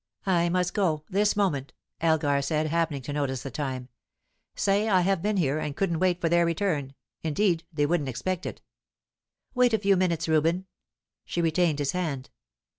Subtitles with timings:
[0.25, 3.87] "I must go, this moment," Elgar said, happening to notice the time.
[4.55, 8.47] "Say I have been here, and couldn't wait for their return; indeed, they wouldn't expect
[8.47, 8.63] it."
[9.53, 10.65] "Wait a few minutes, Reuben."
[11.23, 12.31] She retained his hand.